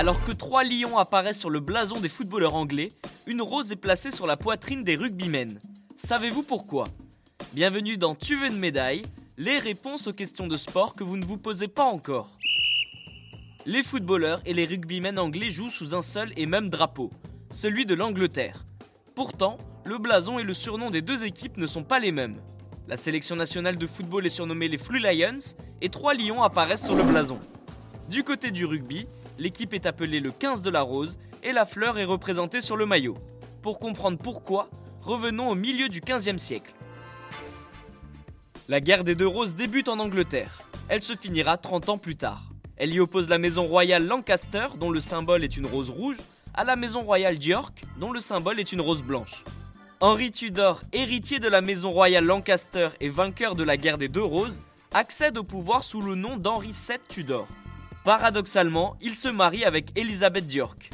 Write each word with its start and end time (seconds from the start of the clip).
Alors 0.00 0.24
que 0.24 0.32
trois 0.32 0.64
lions 0.64 0.96
apparaissent 0.96 1.40
sur 1.40 1.50
le 1.50 1.60
blason 1.60 2.00
des 2.00 2.08
footballeurs 2.08 2.54
anglais, 2.54 2.88
une 3.26 3.42
rose 3.42 3.70
est 3.70 3.76
placée 3.76 4.10
sur 4.10 4.26
la 4.26 4.38
poitrine 4.38 4.82
des 4.82 4.96
rugbymen. 4.96 5.60
Savez-vous 5.94 6.42
pourquoi? 6.42 6.84
Bienvenue 7.52 7.98
dans 7.98 8.14
Tu 8.14 8.36
veux 8.36 8.46
une 8.46 8.58
médaille 8.58 9.02
Les 9.36 9.58
réponses 9.58 10.06
aux 10.06 10.14
questions 10.14 10.46
de 10.46 10.56
sport 10.56 10.94
que 10.94 11.04
vous 11.04 11.18
ne 11.18 11.24
vous 11.26 11.36
posez 11.36 11.68
pas 11.68 11.84
encore. 11.84 12.30
Les 13.66 13.82
footballeurs 13.82 14.40
et 14.46 14.54
les 14.54 14.64
rugbymen 14.64 15.18
anglais 15.18 15.50
jouent 15.50 15.68
sous 15.68 15.94
un 15.94 16.00
seul 16.00 16.32
et 16.38 16.46
même 16.46 16.70
drapeau, 16.70 17.10
celui 17.50 17.84
de 17.84 17.94
l'Angleterre. 17.94 18.64
Pourtant, 19.14 19.58
le 19.84 19.98
blason 19.98 20.38
et 20.38 20.44
le 20.44 20.54
surnom 20.54 20.88
des 20.88 21.02
deux 21.02 21.24
équipes 21.24 21.58
ne 21.58 21.66
sont 21.66 21.84
pas 21.84 21.98
les 21.98 22.10
mêmes. 22.10 22.40
La 22.90 22.96
sélection 22.96 23.36
nationale 23.36 23.76
de 23.76 23.86
football 23.86 24.26
est 24.26 24.30
surnommée 24.30 24.66
les 24.66 24.76
Flu 24.76 24.98
Lions 24.98 25.38
et 25.80 25.90
trois 25.90 26.12
lions 26.12 26.42
apparaissent 26.42 26.84
sur 26.84 26.96
le 26.96 27.04
blason. 27.04 27.38
Du 28.08 28.24
côté 28.24 28.50
du 28.50 28.64
rugby, 28.64 29.06
l'équipe 29.38 29.72
est 29.74 29.86
appelée 29.86 30.18
le 30.18 30.32
15 30.32 30.62
de 30.62 30.70
la 30.70 30.80
rose 30.80 31.16
et 31.44 31.52
la 31.52 31.66
fleur 31.66 31.98
est 31.98 32.04
représentée 32.04 32.60
sur 32.60 32.76
le 32.76 32.86
maillot. 32.86 33.16
Pour 33.62 33.78
comprendre 33.78 34.18
pourquoi, 34.18 34.68
revenons 34.98 35.50
au 35.50 35.54
milieu 35.54 35.88
du 35.88 36.00
15e 36.00 36.38
siècle. 36.38 36.74
La 38.68 38.80
guerre 38.80 39.04
des 39.04 39.14
deux 39.14 39.28
roses 39.28 39.54
débute 39.54 39.88
en 39.88 40.00
Angleterre. 40.00 40.62
Elle 40.88 41.02
se 41.02 41.14
finira 41.14 41.58
30 41.58 41.90
ans 41.90 41.98
plus 41.98 42.16
tard. 42.16 42.42
Elle 42.74 42.92
y 42.92 42.98
oppose 42.98 43.28
la 43.28 43.38
maison 43.38 43.68
royale 43.68 44.04
Lancaster, 44.04 44.66
dont 44.80 44.90
le 44.90 45.00
symbole 45.00 45.44
est 45.44 45.56
une 45.56 45.66
rose 45.68 45.90
rouge, 45.90 46.16
à 46.54 46.64
la 46.64 46.74
maison 46.74 47.02
royale 47.02 47.38
d'York, 47.38 47.84
dont 48.00 48.10
le 48.10 48.18
symbole 48.18 48.58
est 48.58 48.72
une 48.72 48.80
rose 48.80 49.02
blanche. 49.04 49.44
Henri 50.02 50.30
Tudor, 50.30 50.80
héritier 50.94 51.40
de 51.40 51.48
la 51.48 51.60
maison 51.60 51.92
royale 51.92 52.24
Lancaster 52.24 52.88
et 53.00 53.10
vainqueur 53.10 53.54
de 53.54 53.62
la 53.62 53.76
guerre 53.76 53.98
des 53.98 54.08
deux 54.08 54.22
roses, 54.22 54.62
accède 54.94 55.36
au 55.36 55.44
pouvoir 55.44 55.84
sous 55.84 56.00
le 56.00 56.14
nom 56.14 56.38
d'Henri 56.38 56.72
VII 56.72 56.96
Tudor. 57.06 57.46
Paradoxalement, 58.02 58.96
il 59.02 59.14
se 59.14 59.28
marie 59.28 59.62
avec 59.62 59.90
Elisabeth 59.98 60.46
d'York. 60.46 60.88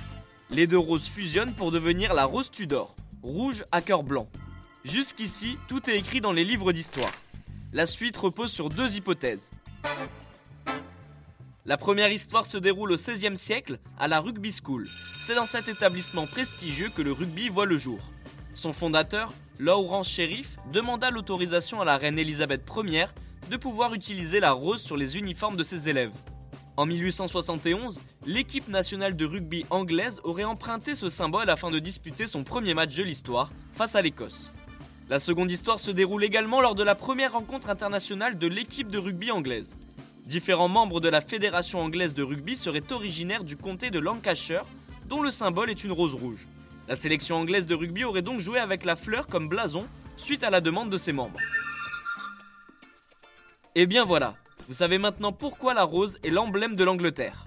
Les 0.50 0.66
deux 0.66 0.76
roses 0.76 1.08
fusionnent 1.08 1.54
pour 1.54 1.70
devenir 1.70 2.14
la 2.14 2.24
rose 2.24 2.50
Tudor, 2.50 2.96
rouge 3.22 3.64
à 3.70 3.80
cœur 3.80 4.02
blanc. 4.02 4.28
Jusqu'ici, 4.84 5.56
tout 5.68 5.88
est 5.88 5.96
écrit 5.96 6.20
dans 6.20 6.32
les 6.32 6.44
livres 6.44 6.72
d'histoire. 6.72 7.12
La 7.72 7.86
suite 7.86 8.16
repose 8.16 8.50
sur 8.50 8.70
deux 8.70 8.96
hypothèses. 8.96 9.52
La 11.64 11.76
première 11.76 12.10
histoire 12.10 12.44
se 12.44 12.58
déroule 12.58 12.90
au 12.90 12.96
XVIe 12.96 13.36
siècle 13.36 13.78
à 14.00 14.08
la 14.08 14.18
Rugby 14.18 14.50
School. 14.50 14.84
C'est 15.22 15.36
dans 15.36 15.46
cet 15.46 15.68
établissement 15.68 16.26
prestigieux 16.26 16.88
que 16.88 17.02
le 17.02 17.12
rugby 17.12 17.48
voit 17.50 17.66
le 17.66 17.78
jour. 17.78 18.00
Son 18.56 18.72
fondateur, 18.72 19.34
Lawrence 19.58 20.08
Sheriff, 20.08 20.56
demanda 20.72 21.10
l'autorisation 21.10 21.82
à 21.82 21.84
la 21.84 21.98
reine 21.98 22.18
Elisabeth 22.18 22.62
Ier 22.86 23.04
de 23.50 23.58
pouvoir 23.58 23.92
utiliser 23.92 24.40
la 24.40 24.52
rose 24.52 24.80
sur 24.80 24.96
les 24.96 25.18
uniformes 25.18 25.58
de 25.58 25.62
ses 25.62 25.90
élèves. 25.90 26.14
En 26.78 26.86
1871, 26.86 28.00
l'équipe 28.24 28.68
nationale 28.68 29.14
de 29.14 29.26
rugby 29.26 29.66
anglaise 29.68 30.22
aurait 30.24 30.44
emprunté 30.44 30.94
ce 30.94 31.10
symbole 31.10 31.50
afin 31.50 31.70
de 31.70 31.78
disputer 31.78 32.26
son 32.26 32.44
premier 32.44 32.72
match 32.72 32.96
de 32.96 33.02
l'histoire 33.02 33.52
face 33.74 33.94
à 33.94 34.00
l'Écosse. 34.00 34.50
La 35.10 35.18
seconde 35.18 35.50
histoire 35.50 35.78
se 35.78 35.90
déroule 35.90 36.24
également 36.24 36.62
lors 36.62 36.74
de 36.74 36.82
la 36.82 36.94
première 36.94 37.34
rencontre 37.34 37.68
internationale 37.68 38.38
de 38.38 38.46
l'équipe 38.46 38.90
de 38.90 38.98
rugby 38.98 39.30
anglaise. 39.32 39.76
Différents 40.24 40.68
membres 40.68 41.00
de 41.00 41.10
la 41.10 41.20
Fédération 41.20 41.82
anglaise 41.82 42.14
de 42.14 42.22
rugby 42.22 42.56
seraient 42.56 42.90
originaires 42.90 43.44
du 43.44 43.58
comté 43.58 43.90
de 43.90 43.98
Lancashire, 43.98 44.64
dont 45.10 45.20
le 45.20 45.30
symbole 45.30 45.68
est 45.68 45.84
une 45.84 45.92
rose 45.92 46.14
rouge. 46.14 46.48
La 46.88 46.96
sélection 46.96 47.36
anglaise 47.36 47.66
de 47.66 47.74
rugby 47.74 48.04
aurait 48.04 48.22
donc 48.22 48.40
joué 48.40 48.58
avec 48.58 48.84
la 48.84 48.96
fleur 48.96 49.26
comme 49.26 49.48
blason, 49.48 49.86
suite 50.16 50.44
à 50.44 50.50
la 50.50 50.60
demande 50.60 50.90
de 50.90 50.96
ses 50.96 51.12
membres. 51.12 51.40
Et 53.74 53.86
bien 53.86 54.04
voilà, 54.04 54.36
vous 54.68 54.74
savez 54.74 54.98
maintenant 54.98 55.32
pourquoi 55.32 55.74
la 55.74 55.82
rose 55.82 56.18
est 56.22 56.30
l'emblème 56.30 56.76
de 56.76 56.84
l'Angleterre. 56.84 57.46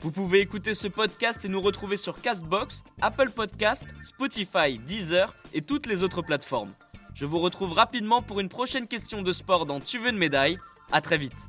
Vous 0.00 0.10
pouvez 0.10 0.40
écouter 0.40 0.74
ce 0.74 0.88
podcast 0.88 1.44
et 1.44 1.48
nous 1.48 1.60
retrouver 1.60 1.96
sur 1.96 2.20
Castbox, 2.20 2.82
Apple 3.00 3.30
Podcast, 3.30 3.86
Spotify, 4.02 4.78
Deezer 4.78 5.34
et 5.52 5.62
toutes 5.62 5.86
les 5.86 6.02
autres 6.02 6.22
plateformes. 6.22 6.72
Je 7.14 7.26
vous 7.26 7.38
retrouve 7.38 7.74
rapidement 7.74 8.22
pour 8.22 8.40
une 8.40 8.48
prochaine 8.48 8.88
question 8.88 9.22
de 9.22 9.32
sport 9.32 9.66
dans 9.66 9.80
Tu 9.80 9.98
veux 9.98 10.10
une 10.10 10.18
médaille. 10.18 10.58
À 10.90 11.00
très 11.00 11.18
vite. 11.18 11.46